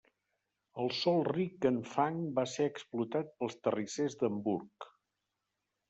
El 0.83 0.89
sol 0.99 1.21
ric 1.27 1.67
en 1.71 1.77
fang 1.91 2.19
va 2.41 2.47
ser 2.55 2.69
explotat 2.73 3.33
pels 3.39 3.63
terrissers 3.69 4.19
d'Hamburg. 4.23 4.93